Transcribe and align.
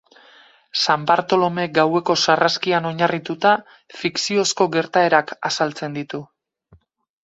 San 0.85 1.03
Bartolome 1.11 1.65
gaueko 1.75 2.17
sarraskian 2.23 2.89
oinarrituta, 2.93 3.55
fikziozko 4.01 4.71
gertaerak 4.81 5.39
azaltzen 5.53 5.99
ditu. 6.03 6.29